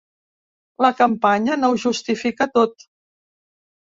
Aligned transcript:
La 0.85 0.89
campanya 1.01 1.57
no 1.63 1.69
ho 1.73 1.77
justifica 1.83 2.47
tot. 2.57 2.87